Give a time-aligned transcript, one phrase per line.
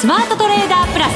[0.00, 1.12] スマートトレーダープラス。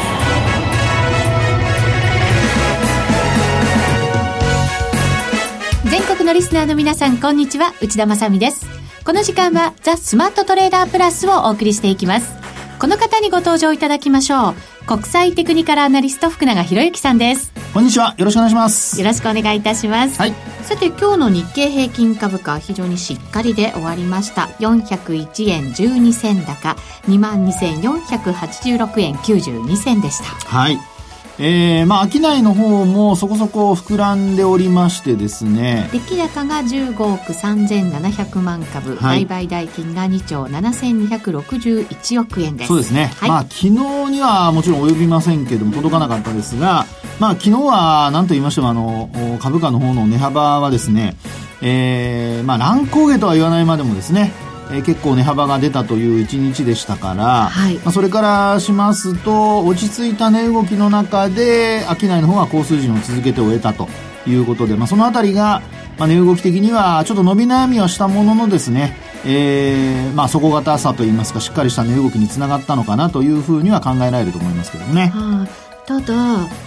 [5.90, 7.72] 全国のリスナーの皆さんこんにちは。
[7.81, 8.67] 内田まさです。
[9.06, 12.35] この時間はザ・スマートトレーダープラスをお送りしていきます。
[12.78, 14.54] この方にご登場いただきましょう。
[14.87, 17.52] 国際テクニカルアナリスト福永博之さんです。
[17.73, 18.14] こんにちは。
[18.19, 19.00] よろしくお願いします。
[19.00, 20.20] よろしくお願いいたします。
[20.20, 20.34] はい。
[20.62, 24.42] さて今日の日経平均株価非常にしっかりで終わりました。
[24.60, 26.76] 401円12銭高。
[27.09, 30.24] 22,486円92銭でした。
[30.48, 30.93] はい
[31.38, 35.88] えー、まあ、商いの方もそこそこ膨らんでおりましてですね。
[35.93, 42.69] 出来高が15億3700万株、はい、売買代金が2兆7261億円です。
[42.69, 43.12] そうですね。
[43.16, 46.87] はい、まあ、昨日にはもちろん及びませんけども、届かなかったですが、
[47.19, 49.10] まあ、昨日は何と言いましても、あの、
[49.41, 51.16] 株価の方の値幅はですね、
[51.62, 54.32] えー、まあ、乱高下とは言わないまでもですね、
[54.70, 63.88] えー、結構値幅が出たという一日でしたから、はい、まあ、それからしますと落ち着いた値動きの中で商いの方が高水準を続けて終えたと
[64.27, 65.62] いうことで、まあ、そのあたりが、
[65.98, 75.12] まあ、値動き的にはちょっと伸び悩みはしたもののですね、えー、まあ底堅さといいますかしっかりした値動きにつながったのかなというふうには考えられると思いますけどね。
[75.15, 76.15] はあ、ただ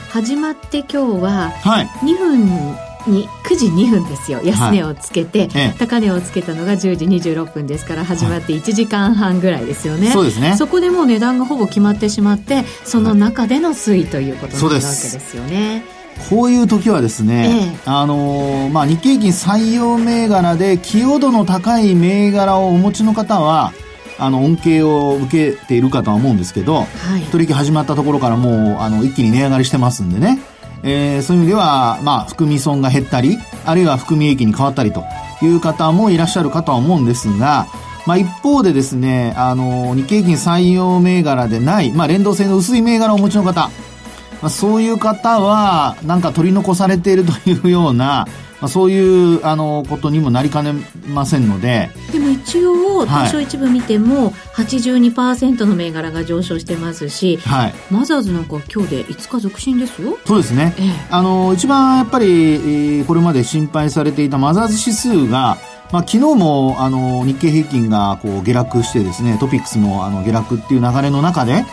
[0.09, 1.51] 始まって今日は
[2.03, 4.41] 2分に9時2分ですよ。
[4.43, 10.55] 安値をつけて、はい、高値をつけたのが10時26分ですから始まって1時間半ぐらいですよね、はい、そうですね。
[10.57, 15.83] そこでもう値段がほぼ決まってしまってその中での推移ということになるわけですよね。
[16.29, 23.71] こういう時はですね、ええ、あのー、まあ、日経平均採用銘柄で寄与度の高い銘柄をお持ちの方は
[24.19, 26.85] あの恩恵を受けているかとは思うんですけど、は
[27.19, 30.39] い、取引始まったところからもうあの一気に値上がりしてますんでね
[30.87, 35.03] えー、そういう意味では、まあ、含み損が減ったり、あるいは含み益に変わったりと
[35.41, 37.67] いう方もいらっしゃるかとは思うんですが、
[38.05, 43.69] まあ、一方でですね、あの、日経平均採用銘柄でない、まあ、連動性の薄い銘柄をお持ちの方、
[44.41, 48.27] まあ、そういう方は、なんか取り残されているというような、
[48.59, 50.73] まあ、そういうあのことにもなりかね
[51.07, 51.89] ませんので。
[52.11, 60.17] でも一応東証一部見ても、はい、82%の銘柄が上昇してますし、はい、マザーズなんか今日で5日続伸ですよ。
[60.25, 65.57] そうですね、ええ、あの一番やっぱりこれまで心配されていたマザーズ指数が
[65.89, 71.63] まあ、昨日もあの日経平均がこう下落してですねトピックスのあの下落っていう流れの中で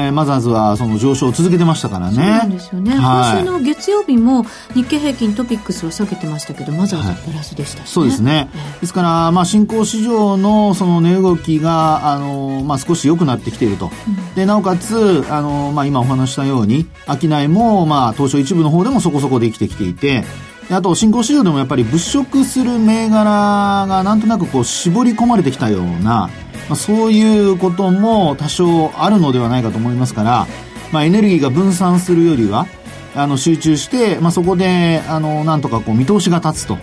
[0.00, 2.14] えー、マザーズはその上昇を続けてましたからね。
[2.14, 2.90] そうなんですよね。
[2.92, 4.44] はい、今週の月曜日も
[4.74, 8.48] 日経平均トピックスは下げてましたけど、マザーズはプラスでしたし、ねはい、そうですね。
[8.80, 13.90] ですから、まあ、新興市場のその値動きが、あの、まあ、少し良くなってきていると。
[14.08, 20.24] うん、で、なおかつ、あの、まあ、今お話したように、商いも、まあ、東証一部の方でもそこそこできてきていて、
[20.70, 26.30] あと、新興市場でもやっぱり物色する銘柄がなんとなくこう絞り込まれてきたような、
[26.68, 30.46] まあ、そういうことも多少あるのではないかと思いますから、
[30.92, 32.66] まあ、エネルギーが分散するよりは、
[33.14, 36.78] あの、集中して、まあ、そこで、あの、なんとかこう、見通しが立つと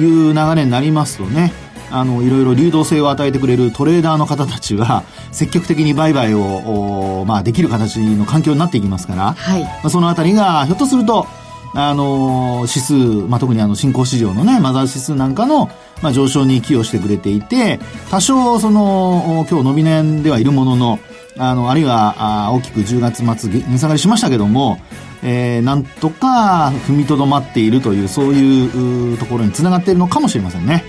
[0.00, 1.52] いう流れになりますとね、
[1.90, 11.26] あの、いろいろ流動性を与えてくれるトレーダーの方たちは、 積極的に売買を、まあ、できる形の環境になっていきますから、はい、まあ、そのあたりが、ひょっとすると、
[11.74, 15.70] あの、指数、まあ、特にあの、新興市場のね、マザー指数なんかの、
[16.02, 17.78] まあ、上昇に寄与してくれていて、
[18.10, 20.98] 多少、その、今日伸び悩んではいるものの、
[21.38, 24.78] あの、あるいは、あ大きく10月末、値下がりしましたけども、
[25.22, 30.84] えー、なんとか踏みとどまっているという、そういうところにつながっているのかもしれませんね。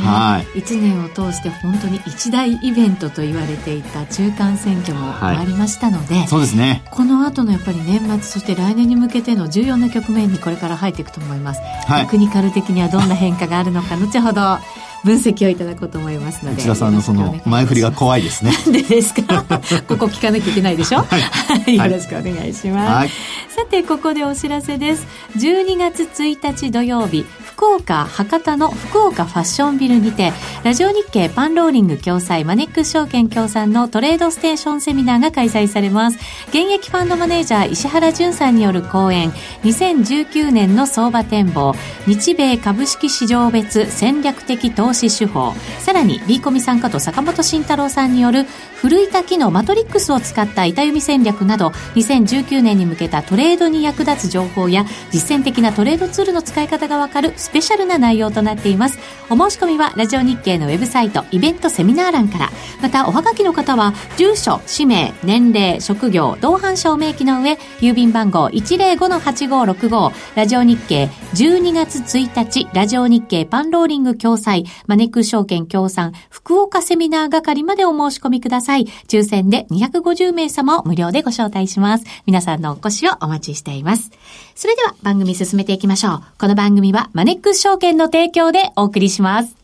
[0.00, 0.60] はい。
[0.60, 6.82] 1年を通して本当に一大イベントと言われていた中間選挙も終わりましたので、はい、そうですね。
[6.90, 11.60] この後のやっぱり年末、そして来年に向けての重要な局面にこれから入っていくと思います。
[11.86, 12.04] はい。
[12.04, 14.58] テクニカル的にはどんな変化があるのか、後ほど
[15.04, 18.52] 分析をいただこうと思いますので内田さんのその前振りが怖いですね。
[18.70, 19.44] でですか？
[19.88, 25.06] ここ聞かなきゃいけないでしょ、 はい、よろしくお願いします、はい、さてここでお知らせです。
[25.38, 30.32] 12月1日土曜日福岡博多の福岡ファッションビルにて
[30.64, 36.18] ラジオ日経パンローリング共催マネックス証券協賛のトレードステーションセミナーが開催されます。
[36.48, 39.30] 現役ファンドマネージャー石原淳さんによる講演
[39.64, 41.74] 2019年の相場展望。
[42.06, 48.44] 日米株式市場別戦略的投投資手法さらに B コミ参加と坂本慎太郎さんによる
[48.74, 58.98] 古板機能マトリックスを使った板読み戦略など2019年に向けたトレードに役立つ情報や実践的なトレードツールの使い方がわかるスペシャルな内容となっています。
[59.28, 62.50] お申し込みはラジオ日経のウェブサイト、イベントセミナー欄から。
[62.82, 78.86] また、おはがきの方は、住所、氏名、年齢、職業、同伴証明記の上、郵便番号105-8565、ラジオ日経12月1日、ラジオ日経パンローリング共催、マネック証券協賛、福岡セミナー係までお申し込みください。
[79.08, 82.04] 抽選で250名様を無料でご招待します。
[82.26, 84.10] 皆さんのお越しをお待ちしています。
[84.54, 86.22] それでは番組進めていきましょう。
[86.38, 89.56] この番組はマネックス証券の提供でお送りします。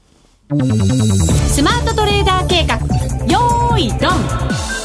[0.48, 2.76] スマートトレーダー計画、
[3.26, 4.75] よーい、ドン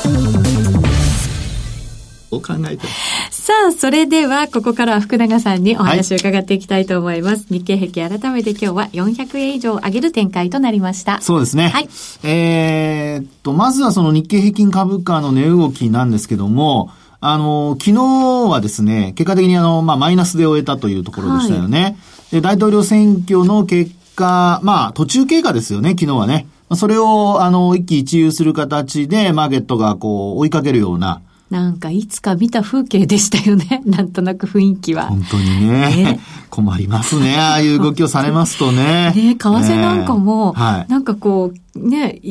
[2.31, 2.87] を考えて
[3.29, 7.47] さあ、それでは、ここからは福永さんにお話を伺っていきたいと思います。
[7.49, 11.21] はい、日経平均改めて今日は400円以上上げる展開となりました。
[11.21, 11.69] そうですね。
[11.69, 11.89] はい。
[12.23, 21.81] えー、っと、まずはその日経平均株価の値動きなんですけども、あの、昨日はですね、結果的にあの、まあ、マイナスで終えたというところでしたよね。
[21.81, 21.95] はい、
[22.31, 26.47] で、大統領選挙の結果、まあ、途中経過ですよね、昨日はね。
[26.75, 33.81] それを、あの、一喜一憂する形で、マーケットがこう、追いかけるような、なんかいつか見た風景でしたよね。
[33.85, 35.07] なんとなく雰囲気は。
[35.07, 35.69] 本当にね。
[35.69, 36.19] ね
[36.49, 37.35] 困りますね。
[37.37, 39.11] ああいう動きをされますとね。
[39.13, 42.21] ね為替なんかも、はい、なんかこう、ね、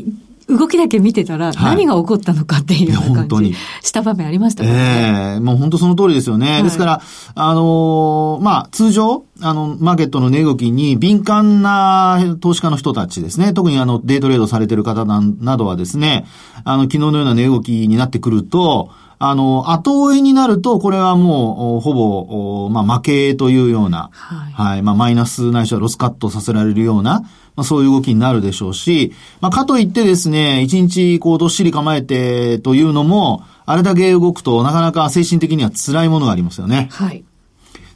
[0.48, 4.70] 動きだけ見てたら、何が起こったのかっていう感じ、した場面ありましたね。
[4.70, 6.52] ええー、もう本当その通りですよね。
[6.52, 7.02] はい、ですから、
[7.34, 13.52] あのー、まあ、通常、あの、マーケットの値動きに敏感な投資家の人たちですね。
[13.52, 16.26] 特にあの、デイトレードされている方などはですね、
[16.64, 18.90] あの、昨日のような値動きになってくると、
[19.22, 24.82] あの、後追いになると、これはもう、ほぼ、まあ、負けというような、はい、はい。
[24.82, 27.20] まあ、マイナスないしはロスカットさせられるような、
[27.54, 29.12] まあ、そういう動きになるでしょうし、
[29.42, 36.88] まあ、かといってですね、一日、こう、どっしり構えてというのも、あれだけ動くと、なかなか精神的には辛いものがありますよね。
[36.90, 37.22] はい。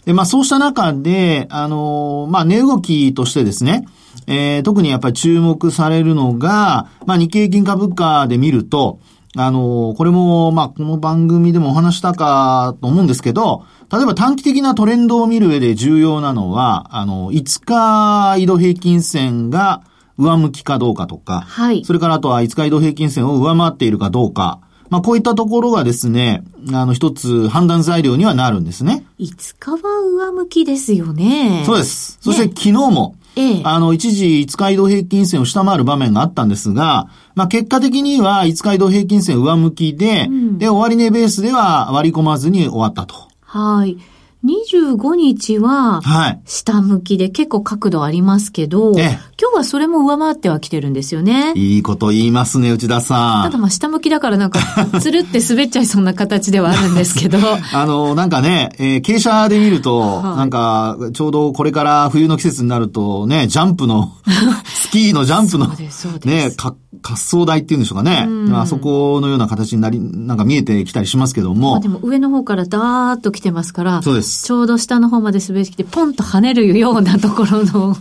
[0.05, 3.87] で、まあ、そうした中で、あの、まあ、値動きとしてですね、
[4.27, 8.99] えー、特にやっぱり注目されるのが、まあ、日経平均株価で見ると、
[9.37, 19.83] あの、これも、まあ、この番組でもお話したかと思うんですけど、例えば短期的なトレンドを見る上で重要なのは、あの、5日移動平均線が
[20.19, 21.85] 上向きかどうかとか、はい。
[21.85, 29.05] それからあとは5日移動平均線を上回っているかどうか、まあ、こういったところがですね、あの、一つ判断材料にはなるんですね。
[29.19, 31.65] 5日は上向きですよね。
[31.67, 32.19] そうです。
[32.21, 43.29] そして昨日も、ええ、あの、一時5日移動平均線を下回る場面があったんですが、まあ、結果的には5日移動平均線上向きで、うん、で、終値ベースでは割り込まずに終わったと。
[43.41, 43.99] はい。
[44.45, 46.03] 25日は、
[46.45, 51.53] 下向きで結構角度ありますけど、はい、今日はそれも上回ってはきてるんですよね。
[51.55, 53.45] いいこと言いますね、内田さん。
[53.45, 54.61] ただまあ下向きだからなんか、
[55.01, 57.39] つるって滑っちゃいそうな形ではあるんですけど。
[57.73, 64.13] あの、なんかね、えー、傾斜で見ると、はい、なんか、ちょうどこれから冬の季節になるとね、ジャンプの、
[64.75, 65.69] スキーのジャンプの、
[66.25, 66.75] ね、か
[67.05, 68.27] 滑走台っていうんでしょうかね。
[68.27, 71.73] まあそこのような形になり、なんか見えてきたりしますけども。
[71.73, 74.45] まあでも上の方からダーッと来てますから、そうです。
[74.45, 77.95] ちょうど下の方まで滑ってきて、ポンと跳ねるようなところの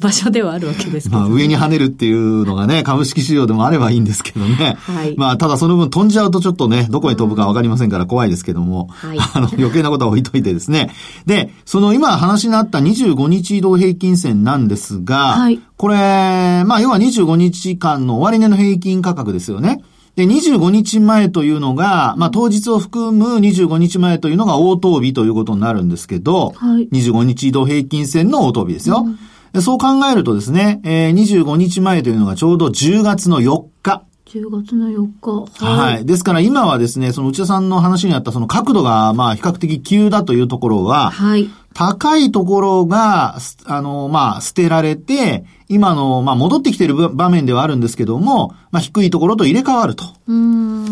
[0.00, 4.78] 場所ではあるわけですけど、まあ上に跳ねるっていうのがね、株式市場でもあればいいんですけどね。
[4.80, 5.14] はい。
[5.18, 9.18] まあただその分飛んじゃうとちょっとね、どこへ飛ぶかわかりませんから怖いですけども、はい。
[9.34, 10.94] あの余計なことは置いといてですね。
[11.26, 15.60] で、その今話になった25日移動平均線なんですが、はい。
[15.76, 15.96] これ、
[16.64, 19.82] まあ要は25日間の終値の平均価格ですよね。
[20.16, 29.04] で、25日前というのが、まあ、当日を含む25日前というのが応答日ということになるんですけど、はい、25日移動平均線の応答日ですよ。
[29.52, 34.04] うん、そう考えるとですね、えー、25日前というのがちょうど10月の4日。
[34.24, 35.64] 10月の4日。
[35.64, 35.94] はい。
[35.94, 36.06] はい。
[36.06, 41.50] ですから今はですね、その内田さんの話にあったその角度が、まあ、比較的急だというところは、はい。
[41.76, 50.04] 高いところが、あの、まあ、捨てられて、今の、まあ、戻ってきている場面ではあるんですけども、まあ、低いところと入れ替わると。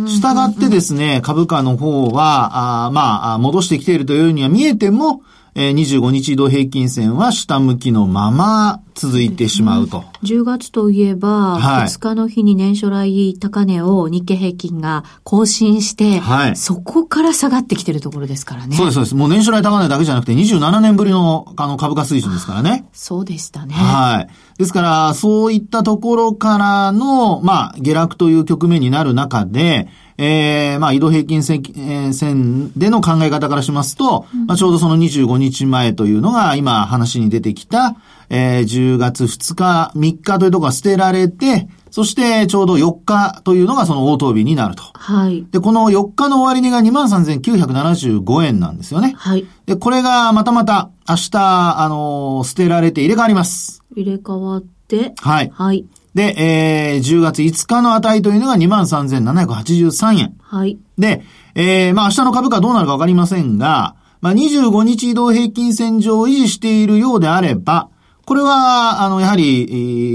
[0.07, 5.23] したがってですね、株価の方は、あまあ、戻してきているというようには見えても、
[5.57, 10.01] えー、25日移動平均線は下向きのまま続いてしまうと。
[10.01, 18.77] ね、10月といえば、はい、2日の日に年初来高値を日経平均が更新して、はい、そこから下がってきてるところですからね。
[18.77, 19.15] そうです、そうです。
[19.15, 22.87] もう年初来高値だけじゃなくて27年ぶりのあの株価水準ですからね。
[22.93, 23.75] そうでしたね。
[23.75, 24.59] はい。
[24.59, 37.97] ですから、そういったところからの、まあ、下落という局面になる中で、えー、まあ、移動平均線,、えー、線での考え方からしますと、うん、まあ、ちょうどその25日前というのが、今話に出てきた、
[38.31, 44.83] えー、10月2日、3日というところが捨てられて、そしてちょうど4日というのがその応答日になると。
[44.95, 45.47] はい。
[45.53, 49.15] で、この4日の終値が23,975円なんですよね。
[49.17, 49.47] はい。
[49.67, 53.85] で、これがまたまた明日、あのー、捨てられて入れ替わります。
[53.95, 55.15] 入れ替わって。
[55.19, 55.53] はい。
[55.55, 55.85] はい。
[56.15, 60.37] で、えー、10月5日の値というのが23,783円。
[60.41, 60.79] はい。
[60.97, 61.23] で、
[61.55, 67.91] えー、まあ明日の株価どうなるかわかりませんが、まあ25日移動平均線上を維持しているようであれば、
[68.27, 69.75] これは、あの、やはり、え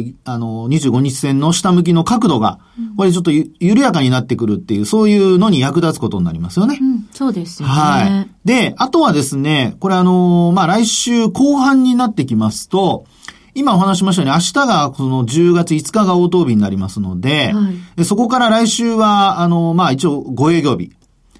[0.10, 2.60] ー、あの、25日線の下向きの角度が、
[2.98, 6.80] これちょっと緩やかになってくるっていう、そういうのに役立つことになりますよね。
[6.82, 7.74] うん、そうですよね。
[7.76, 8.48] はい。
[8.48, 13.06] で、あとはですね、これあの、まあ、来週後半になってきますと、
[13.60, 20.92] 今お話しましたように、明日がこの10月5日が応答日になりますので、はい、でそこから来週は、あの、まあ、一応5営業日。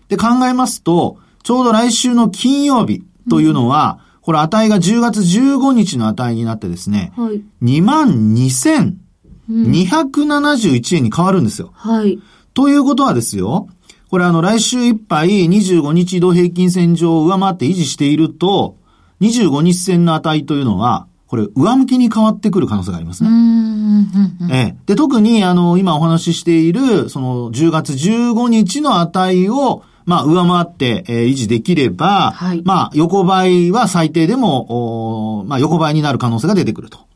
[0.10, 11.72] で考えますと、ちょうど来週の金曜日というのは、うんこれ値が10月15日の値になってですね、はい、2万2271円に変わるんですよ。
[11.74, 12.20] はい。
[12.54, 13.70] ということはですよ、
[14.12, 18.78] これあの来週いっぱい25日移動平均線上を上回って維持していると、
[19.22, 23.30] 25日線の値というのは、これ上向きに変わってくる可能性がありますね。
[24.52, 37.08] ええ、で、特にあの、今お話ししている、その10月15日の値をまあ、上回って、えー、維持できれば、はい、まあ、横ばいは最低でも、まあ、横ばいになる可能性が出てくると。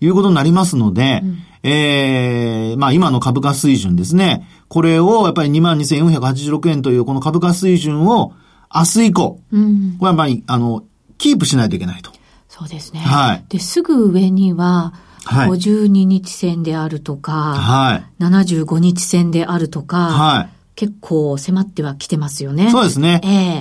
[0.00, 4.48] いうことになりますので、うん、ええー、まあ今の株価水準ですね。
[4.68, 8.32] これをやっぱり22,486円というこの株価水準を
[8.74, 10.84] 明日以降、うん、これはやっぱり、あの、
[11.18, 12.12] キープしないといけないと。
[12.60, 13.00] そうですね。
[13.00, 13.44] はい。
[13.48, 14.92] で、すぐ上には、
[15.24, 22.70] はい、52日線であるとか、はい、75日線であるとか、はい、結構迫ってはきてますよね。
[22.70, 23.20] そうですね。
[23.24, 23.60] えー、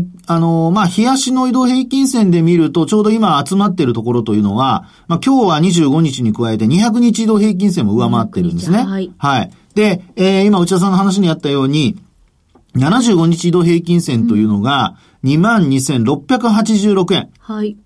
[0.00, 8.82] で、あの、まあ、日足の移動平均線で見ると、ちょうど今集まっているところというのは、まあ、今日は25日に加えて200日移動平均線も上回ってるんですね。
[8.82, 9.12] はい。
[9.16, 9.50] はい。
[9.76, 11.96] で、えー、今内田さんの話にあったように、
[12.74, 17.30] 75日移動平均線というのが、22,686円。
[17.38, 17.76] はい。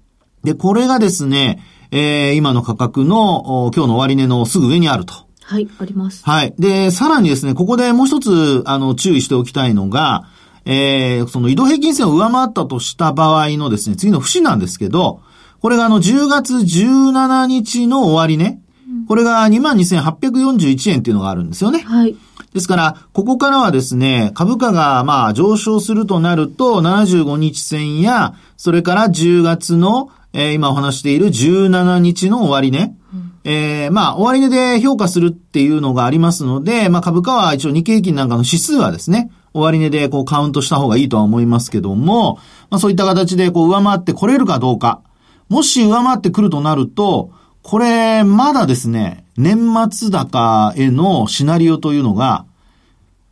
[0.48, 5.12] で、これがですね、えー、今の価格の今日の終値のすぐ上にあると。
[5.42, 6.24] はい、あります。
[6.24, 6.54] はい。
[6.58, 10.24] で、さらにですね、ここでもう一つ、あの、注意しておきたいのが、
[10.64, 15.20] えー、その移動平均線を上回ったとした場合のですね、次の節なんですけど、
[15.60, 18.60] これがあの、10月17日の終わりね、
[19.06, 21.80] これが22,841円っていうのがあるんですよね。
[21.80, 22.16] はい。
[22.54, 32.97] ですから、ここからはですね、株価がまあ上昇するとなると、75日線や、それから10月の、えー、今お話している17日の終わりね、
[33.44, 42.38] えー、まあ、終値で評価するっていうのがありますので、まあ、株価は一応日経平均なんかの指数はですね、終値でこうカウントした方がいいとは思いますけども、
[42.70, 45.00] まあ、そういった形でこう上回ってこれるかどうか。
[45.49, 47.30] もし上回ってくるとなると、
[47.62, 52.44] これ、まだですね、年末高へのシナリオというのが、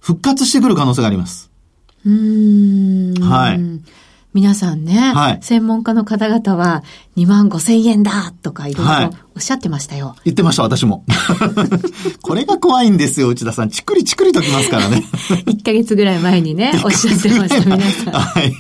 [0.00, 1.50] 復活してくる可能性があります。
[2.07, 3.15] うん。
[3.21, 3.61] はい。
[4.37, 6.85] 皆さんね、はい、専門家の方々は
[7.16, 10.09] 2万5千円だとかいろいろおっしゃってましたよ。
[10.09, 11.07] はい、言ってました、私も。
[12.21, 13.71] これが怖いんですよ、内田さん。
[13.71, 15.05] チクリチクリときますからね。
[15.49, 18.12] 1ヶ月ぐらい前にね、おっしゃってました、皆さん。
[18.12, 18.52] はい。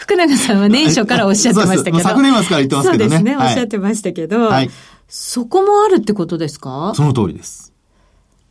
[0.00, 2.00] 福永さんは年初からおっしゃってましたけど。
[2.00, 3.10] 昨年末から言ってますけどね。
[3.10, 4.40] そうですね、おっしゃってましたけど。
[4.40, 4.70] はい。
[5.06, 6.92] そこもあるってことですか？
[6.96, 7.72] その通りです。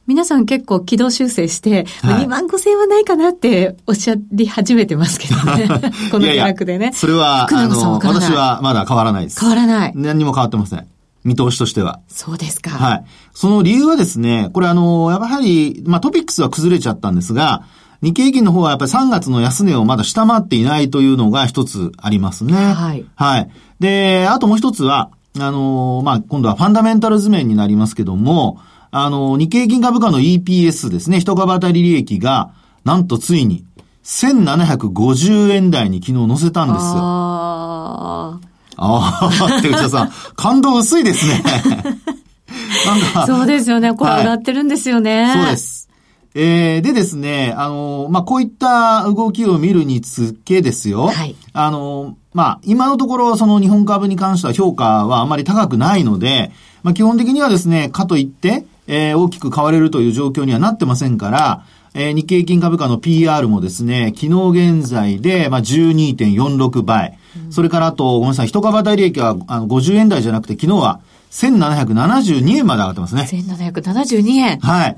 [0.08, 5.68] 皆さん結構軌道修正して、はい、2万5千はないかなっておっしゃり始めてますけどね。
[6.10, 6.78] この価格でね。
[6.78, 9.40] いやいやそれは、あの、私はまだ変わらないです。
[9.40, 9.92] 変わらない。
[9.96, 10.88] 何にも変わってません。
[11.26, 12.00] 見通しとしては。
[12.08, 12.70] そうですか。
[12.70, 13.04] はい。
[13.34, 17.64] その理由はですね、これあの、やはり、まあトピックスは崩れちゃったんですが、
[18.02, 22.54] 日経平均の方はやっぱり3月の安値をまだ下回っていないというのが一つありますね。
[22.54, 23.06] はい。
[23.16, 23.50] はい。
[23.82, 28.62] で、あともう一つは、あの、まあ今度はファンダメンタル図面になりますけども、
[29.04, 32.52] あの、日経平均株価の EPS ですね、一株当たり利益が、
[32.84, 33.66] なんとついに、
[34.04, 36.92] 1750円台に昨日載せたんですよ。
[36.96, 38.48] ああ。
[38.78, 41.44] ああ、って内田さん、感動薄いですね。
[42.86, 43.26] なんか。
[43.26, 43.94] そうですよね。
[43.94, 45.26] これ上がってるんですよね。
[45.26, 45.88] はい、そうです。
[46.40, 51.08] えー、でですね、あの、まあ、こういった動きを見るにつけですよ。
[51.08, 51.36] はい。
[51.54, 56.52] あの、まあ、今のところ、その日本株に関しては評価はあまり高くないので、
[56.84, 67.18] まあ、基本的にはですね、かといって、えー、大きく買われるという状況にはなってませんから、えー、日経金株価の PR もですね、昨日現在で、まあ、12.46倍。
[67.46, 71.02] うん、それからあと、ごめんなさい、一株当たり利益はあの50円台じゃなくて、昨日は
[71.32, 73.28] 1772円まで上がってますね。
[73.30, 74.60] 1772円。
[74.60, 74.98] はい。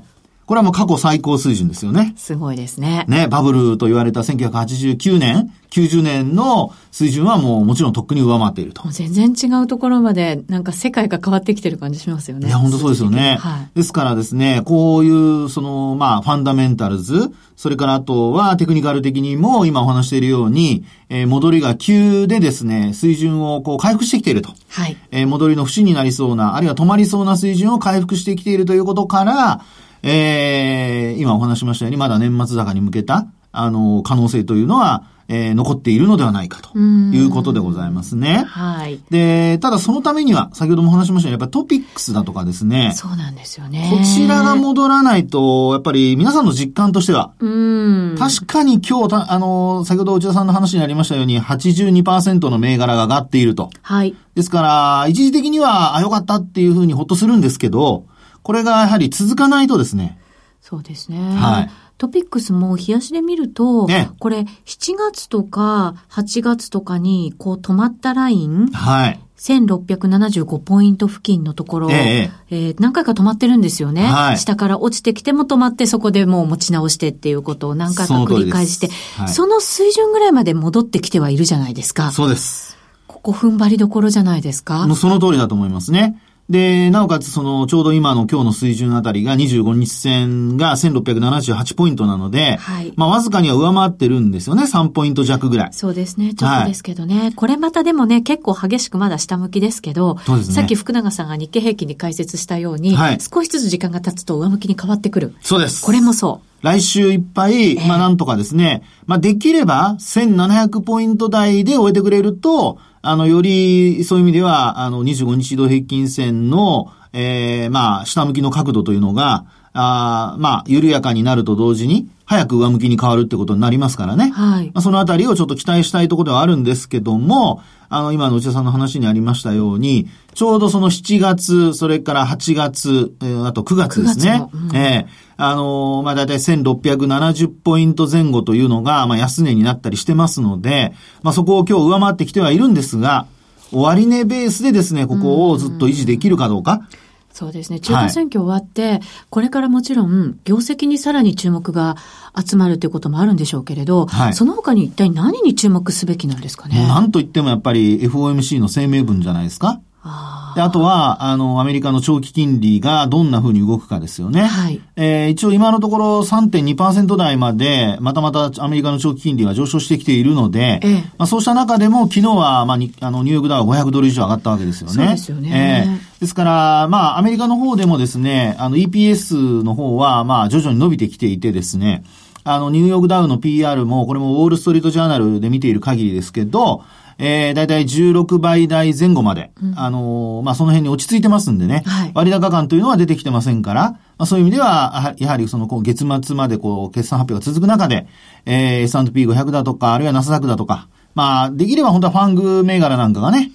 [0.50, 2.12] これはもう過去最高水準ですよね。
[2.16, 3.04] すごいですね。
[3.06, 8.82] ね、バブルと言われた1989年、90年の水準はもうもちろんとっくに上回っていると。
[8.88, 12.48] 全然違うところまでなんか世界が変わってきてる感じしますよね。
[12.48, 13.36] いや、本当そうですよね。
[13.38, 24.50] はい、ですからですね、こういうその、まあ、ファンダメンタルズ、それからあとはテクニカル的にも今お話しているように、えー、戻りが急でですね、水準をこう回復してきていると。
[24.68, 24.96] はい。
[25.12, 29.60] えー、戻りの節になりそうな、あるいは止まりそうな水準を回復してきているということから、
[30.02, 38.42] えー、今お話しましたように、まだ年末高に向けた、あの、可能性というのは、えー、残っているのではないかということでございますね。
[38.48, 39.00] はい。
[39.10, 42.92] で、ただそのためには、先ほども話しましたように、やっぱりトピックスだとかですね。
[42.96, 43.92] そうなんですよね。
[43.96, 53.70] こちらが戻らないと、やっぱり皆さんの実感としては、うん確かに今日、あの、先ほど内田さんの話にありましたように、82%の銘柄が上がっていると。
[53.82, 54.16] はい。
[54.34, 58.06] ですから、一時的には、あ、よかったっていうふうにほっとするんですけど、
[58.42, 60.18] これがやはり続かないとですね。
[60.60, 61.18] そうですね。
[61.18, 61.70] はい。
[61.98, 69.20] トピックスも冷やしで見ると、ね、これ7月とか8月とかにこう止まったライン、はい。
[69.36, 74.38] 1675ポイント付近のところ、えええー、何回か止まってるんですよね、はい。
[74.38, 82.12] 下から落ちてきても止まって、そこでもう持ち直してっていうことを何回か繰り返して、そはい、その水準ぐらいまで戻ってきてはいるじゃないですか。
[82.12, 82.76] そうです。
[83.06, 84.86] ここ踏ん張りどころじゃないですか。
[84.86, 86.20] もうその通りだと思いますね。
[86.50, 92.92] で、なおかつその、ちょうど今の今日の水準あたりが25日線が1678ポイントなので、はい。
[92.96, 94.64] まあわずかには上回ってるんですよね。
[94.64, 95.72] 3ポイント弱ぐらい。
[95.72, 96.34] そうですね。
[96.34, 97.20] ちょっとですけどね。
[97.20, 100.42] はい、これまたでもね、結構激しくまだ下向きですけど、ね。
[100.42, 103.18] さっき福永さんが日経平均に解説したように、はい。
[103.20, 105.36] 少しずつ時間が経つと上向きに変わってくる。
[105.42, 105.84] そうです。
[105.84, 106.46] これもそう。
[106.62, 124.30] 来週いっぱい、まあなんとかですね、まあできれば1700ポイント台で終えてくれると、あの、より、そういう意味では、あの、25日移動平均線の、えー、まあ、下向きの角度というのが、あまあ、緩やかになると同時に、早く上向きに変わるってことになりますからね。
[124.30, 124.66] はい。
[124.66, 134.48] まあ、そのあたりをちょっと期待したいところではあるんですけども、あの、今の内田さんの話にありましたように、ちょうどその7月、それから8月、えー、あと9月ですね。
[134.52, 143.26] うん、えー、あのー、まあ、だいたい1670ポイント前後というのが、まあ、安値になったりしてますので、まあ、そこを今日上回ってきてはいるんですが、
[143.72, 146.88] 終値ベースでですね、ここをずっと維持できるかどうか。
[147.32, 147.78] そうですね。
[147.78, 149.00] 中間選挙終わって、はい、
[149.30, 151.96] これからもちろん、業績にさらに注目が
[152.36, 156.86] 集まるということもあるんでしょうけれど、はい、その他に一体何に注目すべきなんですかね？
[156.88, 159.80] なんといってもやっぱり FOMC の声明文じゃないですか。
[160.02, 164.42] あであとは、あの、アメリカの長期金利がどんな風に動くかですよね。
[164.42, 164.80] はい。
[164.96, 174.94] えー、一応今のところ3.2%台まで、またまたアメリカの長期金利が上昇してきているので、ええ、まあそうした中でも昨日は、まあに、あの、ニューヨークダウ500ドル以上上がったわけですよね。
[174.94, 175.86] そうですよね。
[175.86, 182.04] えー、ですから、まあアメリカの方でもですね、あの EPS の方は、まあ徐々に伸びてきていてですね、
[182.44, 186.84] あの、ニューヨークダウの PR も、これもウォールストリートジャーナルで見ている限りですけど、
[187.22, 198.06] えー、だいたい16倍台前後まで、うん、あのー、まあ、その辺に落ち着いてますんでね、はい、割高感というのは出てきてませんから、まあ、そういう意味では、やはりその、こう、月末までこう、決算発表が続く中で、
[198.46, 203.52] えー、S&P500 だとか、あるいはナスダックだとか、まあ、できれば本当はファング銘柄なんかがね、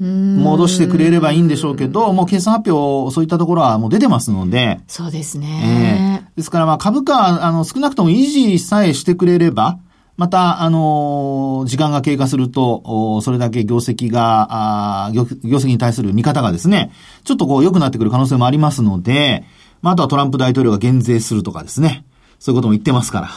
[0.00, 4.80] 戻してくれればいいんでしょうけど、もう決算発表、そういったところはもう出てますので。
[4.86, 6.20] そうですね。
[6.22, 9.78] えー、ですからまあ株価、あの、少なくとも維持さえしてくれれば、
[10.18, 16.90] また、あの時間が経過すると、それだけ業績が、あ業業績に対する見方がですね、
[17.22, 19.44] ちょっとこう良くなってくる可能性もありますので、
[19.80, 22.04] まあ、あとはトランプ大統領が減税するとかですね、
[22.40, 23.28] そういうことも言ってますから。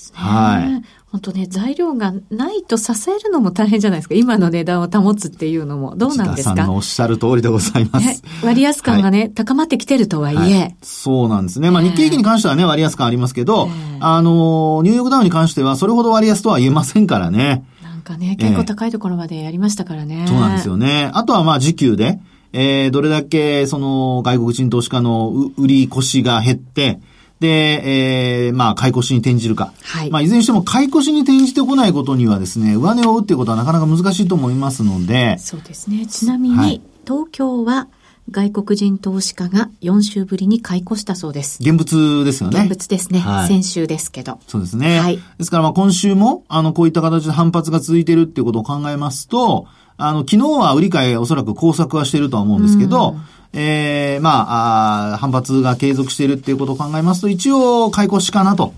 [0.00, 0.18] ですね。
[0.18, 0.82] はい。
[1.10, 4.14] 本当ね、材料がないと支えるのも大変じゃないですか。
[4.14, 5.96] 今の値段を保つっていうのも。
[5.96, 6.56] どうなんですか？
[6.56, 8.22] さんのおっしゃる通りでございます。
[8.44, 11.70] 割安感がね、はい、高まってきてるとはいえ、はい、そうなんですね。
[11.70, 17.64] まあ日経平均に関してはね、割安感ありますけど、あの、ニューヨークダウンに関してはそれほど割安とは言えませんからね。
[17.82, 20.26] なんかね、結構高いところまでやりましたからね。
[20.28, 21.10] そうなんですよね。
[21.12, 22.20] あとはまあ時給で、
[22.52, 27.00] えー、どれだけその外国人投資家の売り越しが減って、
[27.40, 29.72] で、えー、まあ、買い越しに転じるか。
[29.82, 30.10] はい。
[30.10, 35.38] まあ、いずれにしても買い越しに転じてこないことにはですね、上値を打っていくことはなかなか難しいと思いますので。
[35.38, 36.06] そうですね。
[36.06, 37.88] ちなみに、はい、東京は、
[38.30, 41.58] 外国人投資家が4週ぶりに買い越したそうです。
[41.60, 42.60] 現物ですよね。
[42.60, 43.18] 現物ですね。
[43.18, 44.38] はい、先週ですけど。
[44.46, 45.00] そうですね。
[45.00, 45.18] はい。
[45.38, 53.16] ですからまあ今週も、あの、こういった形で反発が続いているっていうことを考えますと、あの、昨日は売り買いおそらく工作はしているとは思うんですけど、
[53.52, 58.74] ええー、まああ、反発が継続しているっていうことを考えますと、一応、買い越しかなと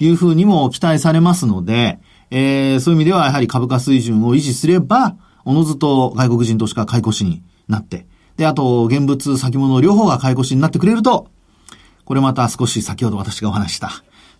[0.00, 0.08] い。
[0.08, 1.98] うふうにも期待されますので、
[2.30, 11.28] えー、そういう意味ではやはり株価水準を維持すれば、おのずと外国人投資家買い越しになって、で、あと、現物、先物両方が買い越しになってくれると、
[12.04, 13.90] これまた少し先ほど私がお話した、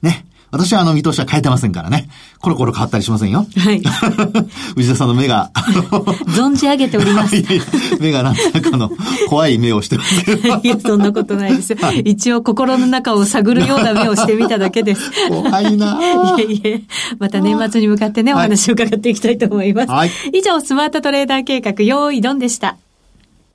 [0.02, 2.08] ね、私はあの見通しは変えてませんからね。
[2.38, 3.44] コロコロ変わったりしませんよ。
[3.56, 3.82] はい。
[4.76, 5.50] 藤田さんの目が、
[6.36, 7.34] 存じ上げております。
[8.00, 8.90] 目がなんとなくの
[9.28, 10.60] 怖い目をしてますけど。
[10.62, 15.10] いや、そんなことないですよ、はい、一応心の中を探るような目をしてみただけです。
[15.28, 15.98] 怖いな
[16.38, 16.82] いえいえ、
[17.18, 19.90] また年末に向かってね、お話を伺っていきたいと思います。
[19.90, 20.10] はい。
[20.32, 22.76] 以上、スマートトレーダー計画、用意ドンでした。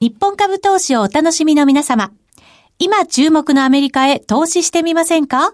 [0.01, 2.11] 日本株投資をお楽しみの皆様。
[2.77, 5.53] 今注目のアメリカへ投資してみませんか？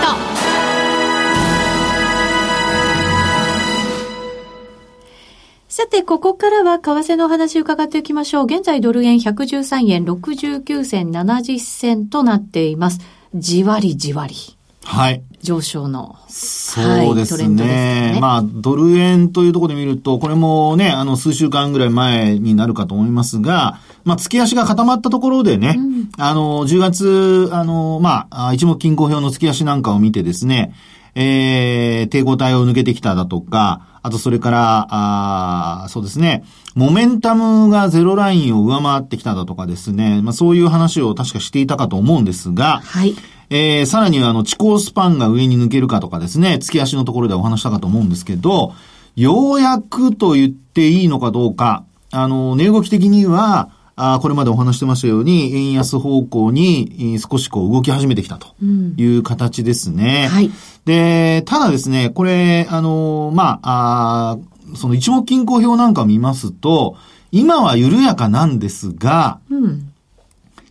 [5.71, 8.45] さて、ここからは為替の話を伺っていきましょう。
[8.45, 12.99] 現在ドル円113円69銭70銭となっています。
[13.35, 14.35] じわりじわり。
[14.83, 15.23] はい。
[15.41, 16.17] 上昇の。
[16.27, 18.11] そうですね。
[18.11, 30.73] ねまあ、ドル円というところで見ると、これもね、あの、数週間ぐらい前になるかと思いますが、まあ、月足が固まったところでね、うん、あの、10月、あの、まあ、一目均衡表の月足なんかを見てですね、
[31.15, 43.15] えー、抵抗体を抜けてきただとか、あとそれから、あそうですね、モメンタムがゼロラインを上回ってきただとかですね、まあそういう話を確かしていたかと思うんですが、はい。
[43.49, 48.73] えー、さらにはあの、地高スパンが上に抜けるかとかですね、月足のところでお話したかと思うんですけど、
[49.15, 53.69] ようやくと言っていいのかどうか、あの、値動き的には、
[54.03, 60.27] あこれまでお話してましたように、円安方向に少しこう動き始めてきたという形ですね。
[60.29, 60.51] うん、はい。
[60.85, 66.97] で、ただですね、これ、あの、まあ、あその一目均衡表なんかを見ますと、
[67.31, 69.93] 今は緩やかなんですが、うん、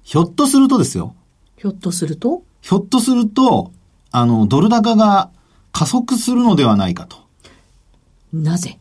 [0.03, 1.15] ひょっとするとですよ。
[1.57, 2.43] ひょっとすると？
[2.63, 3.71] ひょっとすると、
[4.11, 5.31] あの、ドル高が
[5.71, 7.17] 加速するのではないかと。
[8.33, 8.80] なぜ？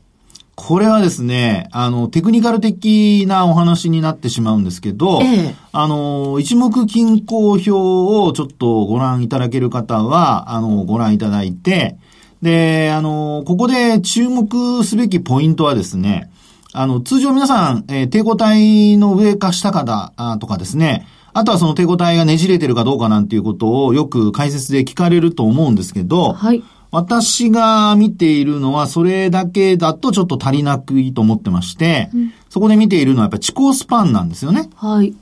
[0.62, 11.96] これはですね、あの、テクニカル的なお話になってしまうんですけど、ええ、あの、一目均衡表をちょっとご覧いただける方は、あの、ご覧いただいて、
[12.42, 16.30] で、あの、ここで注目すべきポイントはですね、
[16.74, 26.62] あの、通常皆さん、えー、抵抗体の上か下かだ、とかですね、あとはその抵抗体がねじれてるかどうかなんていうことをよく解説で聞かれると思うんですけど、はい。
[26.92, 34.70] 私が見ているのは、それだけだとちょっと足りなくいいと思ってまして、うん、そこで見ているのはやっぱり地高スパンなんですよね。
[34.76, 35.16] はい。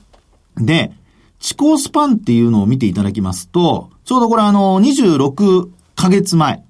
[0.56, 0.92] で、
[1.38, 6.64] 地高スパンっていうのを見ていただきますと、ちょうどこれあの、26ヶ月前、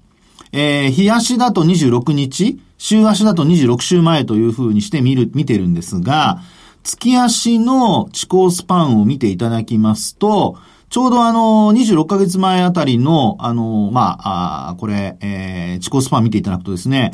[0.51, 6.41] えー、日足だと26日、週足だと26週前という風にして見る、見てるんですが、
[6.83, 10.57] 月足の地高スパンを見ていただきますと、
[10.89, 17.13] ちょうどあの、26ヶ月前あたりの、あの、まあ、あこれ、えー、地高スパン見ていただくとですね、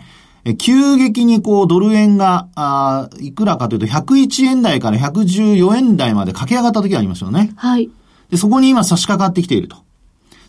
[0.60, 7.52] 急激にこうドル円が、あいくらかというと101円台から114円台まで駆け上がった時がありますよね。
[7.56, 7.90] はい。
[8.30, 9.78] で、そこに今差し掛かってきていると。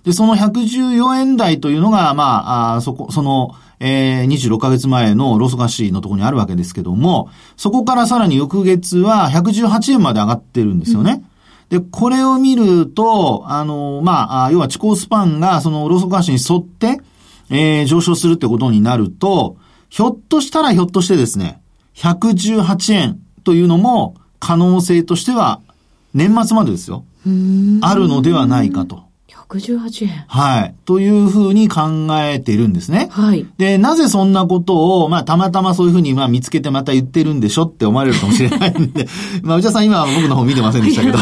[0.05, 11.12] で、その114円台というのが、まあ、あそこ、その、えー、26ヶ月前のローソク足のところにあるわけですけども、そこからさらに翌月は118円まで上がってるんですよね。
[11.12, 11.27] うん、
[11.68, 17.00] で、これを見ると、あの、まあ、要は地高スパンがそのローソク足に沿って、
[17.50, 19.57] えー、上昇するってことになると、
[19.88, 21.61] ひょっとしたらひょっとしてですね、
[21.94, 25.61] 118円というのも可能性としては
[26.14, 27.05] 年末までですよ。
[27.83, 29.06] あるのではないかと。
[29.48, 30.24] 118円。
[30.26, 30.74] はい。
[30.85, 33.09] というふうに考えているんですね。
[33.12, 33.46] はい。
[33.59, 39.06] で、なぜそんなことを、まあ、たまたまそういうふうに、まあ、見つけてまた言ってるんでしょって思われるかもしれないんで、
[39.42, 41.18] まあ、内田さん今は僕の方見てませんでしたけど。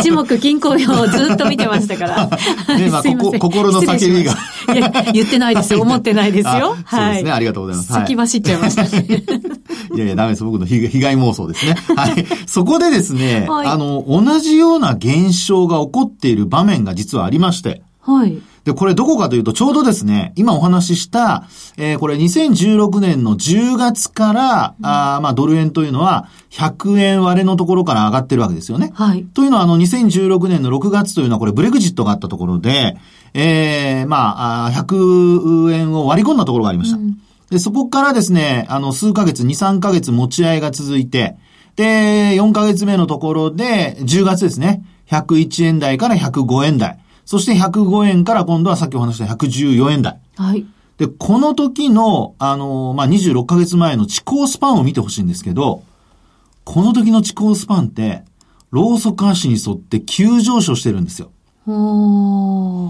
[0.00, 2.26] 一目均衡表をずっと見てましたから。
[2.76, 4.36] ね、まあ、ここ、心の叫びが。
[4.74, 5.80] いや、言ってないですよ。
[5.80, 6.76] 思ってないですよ。
[6.84, 7.04] はい。
[7.04, 7.32] そうですね。
[7.32, 7.92] ありがとうございます。
[7.92, 9.22] 先走っちゃいましたね。
[9.94, 10.44] いやいや、ダメです。
[10.44, 11.76] 僕の被害妄想ですね。
[11.96, 12.26] はい。
[12.46, 17.82] そこでですね、はい、あの、同じような現象が起こっている場面が実はありまして。
[18.00, 18.38] はい。
[18.64, 21.44] で、これどこかというと、ちょうどですね、今お話しした、
[21.76, 28.90] えー、これ2016年の10月から、うん、あまあドル円というのは100円割れのところから上がってるわけですよね。
[28.94, 29.24] はい。
[29.34, 32.96] というのは、あの2016年の6月というのはこれブレグジットがあったところで、
[33.34, 36.96] えー、まあ、100円を割り込んだところがありました。
[36.96, 37.18] うん、
[37.54, 41.36] で、そこからですね、あの、数ヶ月、2、3ヶ月持ち合いが続いて、
[41.76, 46.98] で、4ヶ月目のところで、10月ですね、101円台から105円台。
[47.24, 50.18] そして105円から今度はさっきお話した114円台。
[50.34, 50.66] はい。
[50.98, 55.84] で、この時の、あの、まあ、26ヶ月前の地高スパンを見てほしいんですけど、
[56.64, 58.24] この時の地高スパンって、
[58.72, 61.30] ローソク足に沿って急上昇してるんですよ。
[61.68, 62.83] お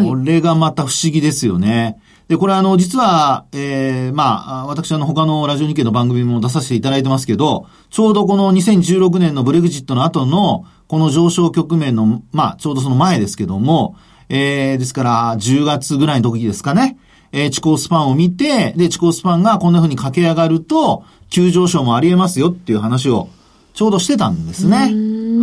[0.00, 0.08] はい。
[0.08, 1.98] これがまた不思議ですよね。
[2.28, 13.96] で、これあの、実は、ええー、まあ、私あの、他のラジオ日経の番組も出させていただいてますけど、ちょうどこの2016年のブレグジットの後の、この上昇局面の、まあ、ちょうどその前ですけども、
[14.28, 16.98] えー、ですから、10月ぐらいの時ですかね、
[17.32, 23.28] えー、地高スパンを見て、で、地高スパンがこんな風に駆け上がると、急上昇もあり得ますよっていう話を、
[23.74, 24.76] ちょうどしてたんですね。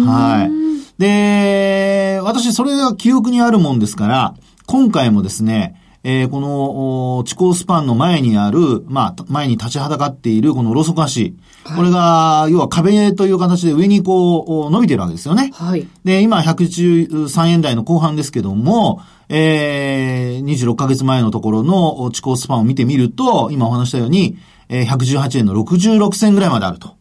[0.06, 0.68] はい。
[0.98, 11.36] で、私、それが記憶にあるもんですから、今回もですね、えー、この、地高スパンの前にある、まあ、前に立ちはだかっているこのローソク足。
[11.66, 15.52] はい、これが、要は壁という形で上にこう、伸びてるわけですよね。
[15.54, 15.88] はい。
[16.06, 24.38] で、今113円台の後半ですけども、えー、26ヶ月前のところの地高スパンを見てみると、今お話したように、
[24.70, 26.96] えー、118円の66銭ぐらいまであると。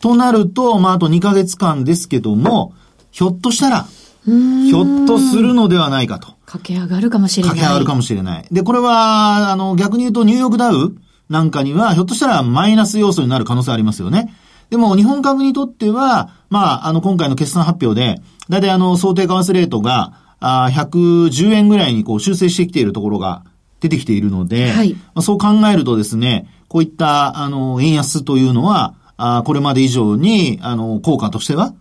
[0.00, 2.74] となると、まあ、あと2ヶ月間ですけども、
[3.12, 3.86] ひょっとしたら、
[4.24, 6.34] ひょっとするのではないかと。
[6.46, 7.50] 駆け上がるかもしれない。
[7.50, 8.46] 駆け上がるかもしれない。
[8.50, 10.96] で、これは、あの、逆に言うとニューヨークダウ
[11.28, 14.34] なんかには、ひょっとしたらマイナス要素になる可能性ありますよね。
[14.70, 23.44] でも、日本株にとっては、まあ、あの、今回の決算発表で、だいたいあの、想定為替レートが、あ110円ぐらいにこう修正してきているところが
[23.80, 31.74] 出てきているので、はい、まあ、そう考えるとですね、こういった、あの、円安というのは、あこれまで以上に、あの、効果としては、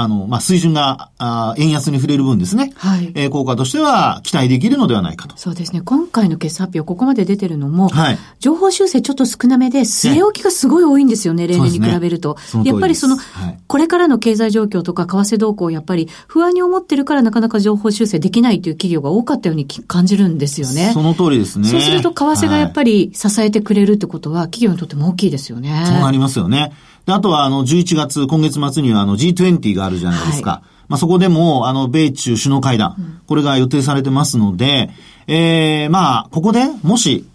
[0.00, 2.72] あの、まあ、水準が、あ円安に触れる分ですね。
[2.76, 3.12] はい。
[3.14, 5.36] えー、効果としては期待できるのではないかと。
[5.36, 5.82] そうですね。
[5.82, 8.18] 今回の決算発表、ここまで出てるのも、はい。
[8.38, 12.36] 情報修正ちょっと少なめで、据え置きがすごい多いんですよね、例年に比べると。
[12.54, 20.92] ね、やっぱりその、はい、これからの経済状況とか為替動向をやっぱり不安に思ってるからなかなか情報修正できないという企業が多かったように感じるんですよね。
[20.94, 21.68] その通りですね。
[21.68, 25.84] そうすると為替がやっぱり支えてくれるってことは、企業にとっても大きいですよね。
[25.86, 26.72] そうなりますよね。
[27.06, 30.50] で、あとは、あの、11月、今月末には、あの、G20 があるじゃないですか。
[30.50, 34.90] はい、まあ、そこでも、あの、米中首脳会談、うん、これが予定されてますので、
[35.26, 37.26] ええー、まあ、ここで、もし、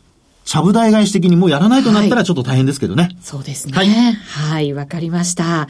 [0.45, 3.03] ちゃぶ台返し的にもうやらないとなったらちょっと大変ですけどね。
[3.03, 3.73] はい、そうですね。
[3.73, 3.83] は
[4.61, 4.73] い。
[4.73, 5.67] わ、はい、かりました。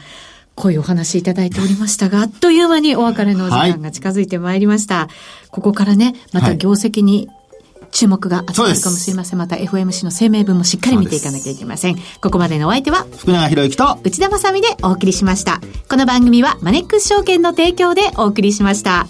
[0.54, 4.94] こういうお話いただいておりましたが、あっという間にお別れの時間が近づいてまいりました。
[4.94, 7.28] はい、ここからね、また業績に
[7.90, 9.38] 注目が集まるかもしれません。
[9.38, 11.96] また FOMC の声明文もしっかり見ていかなきゃいけません。
[12.20, 15.60] ここまでのお相手は、福永博之と内田まさみでお送りしました。
[15.88, 19.06] この番組はマネックス証券の提供でお送りしました。